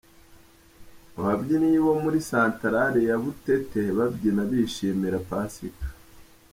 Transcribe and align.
Ababyinnyi 1.19 1.79
bo 1.85 1.93
muri 2.03 2.17
santarari 2.29 3.01
ya 3.09 3.15
Butete 3.23 3.81
babyina 3.97 4.41
bishimira 4.49 5.17
Pasika. 5.29 5.87